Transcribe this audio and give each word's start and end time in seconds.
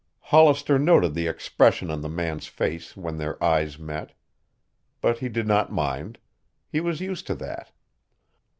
Hollister 0.33 0.79
noted 0.79 1.13
the 1.13 1.27
expression 1.27 1.91
on 1.91 2.01
the 2.01 2.09
man's 2.09 2.47
face 2.47 2.97
when 2.97 3.17
their 3.19 3.37
eyes 3.43 3.77
met. 3.77 4.13
But 4.99 5.19
he 5.19 5.29
did 5.29 5.45
not 5.45 5.71
mind. 5.71 6.17
He 6.67 6.79
was 6.79 7.01
used 7.01 7.27
to 7.27 7.35
that. 7.35 7.71